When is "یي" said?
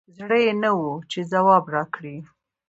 0.43-0.53